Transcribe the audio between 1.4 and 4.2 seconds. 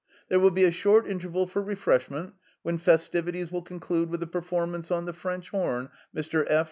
for refreshment, when festivities will conclude